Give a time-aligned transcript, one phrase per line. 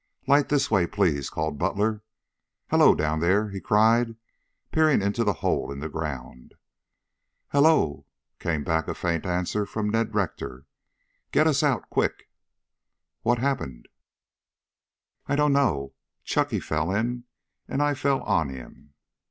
[0.25, 2.01] "Light this way, please," called Butler.
[2.71, 4.15] "Hello, down there!" he cried,
[4.71, 6.55] peering into the hole in the ground.
[7.49, 8.07] "Hello!"
[8.39, 10.65] came back a faint answer from Ned Rector.
[11.31, 12.31] "Get us out quick."
[13.21, 13.89] "What happened?"
[15.27, 15.93] "I don't know.
[16.23, 17.25] Chunky fell in
[17.67, 18.95] and I fell on him."